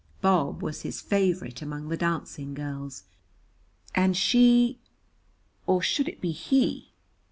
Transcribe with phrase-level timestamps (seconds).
[0.19, 3.03] Bob was his favorite among the dancing girls,
[3.93, 4.79] and she
[5.67, 6.91] or should it be he?